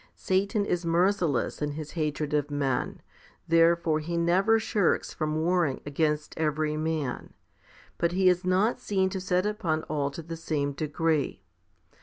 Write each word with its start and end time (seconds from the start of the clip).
Satan 0.15 0.65
is 0.65 0.83
merciless 0.83 1.61
in 1.61 1.73
his 1.73 1.91
hatred 1.91 2.33
of 2.33 2.49
men; 2.49 3.03
therefore 3.47 3.99
he 3.99 4.17
never 4.17 4.57
shirks 4.57 5.13
from 5.13 5.35
warring 5.35 5.79
against 5.85 6.33
every 6.39 6.75
man. 6.75 7.35
But 7.99 8.13
he 8.13 8.27
is 8.27 8.43
not 8.43 8.79
seen 8.79 9.11
to 9.11 9.21
set 9.21 9.45
upon 9.45 9.83
all 9.83 10.09
to 10.09 10.23
the 10.23 10.35
same 10.37 10.71
degree. 10.71 11.43